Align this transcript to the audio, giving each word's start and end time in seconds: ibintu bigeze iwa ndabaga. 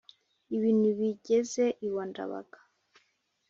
ibintu 0.55 0.89
bigeze 0.99 1.63
iwa 1.87 2.03
ndabaga. 2.09 2.59